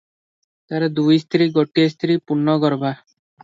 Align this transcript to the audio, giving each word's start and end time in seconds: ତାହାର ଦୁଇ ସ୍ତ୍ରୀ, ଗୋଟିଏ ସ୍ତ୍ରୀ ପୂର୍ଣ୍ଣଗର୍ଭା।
ତାହାର 0.71 0.87
ଦୁଇ 1.01 1.19
ସ୍ତ୍ରୀ, 1.25 1.49
ଗୋଟିଏ 1.59 1.93
ସ୍ତ୍ରୀ 1.95 2.19
ପୂର୍ଣ୍ଣଗର୍ଭା। 2.27 2.95